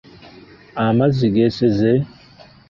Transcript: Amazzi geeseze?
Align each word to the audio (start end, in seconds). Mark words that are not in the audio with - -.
Amazzi 0.85 1.27
geeseze? 1.35 1.91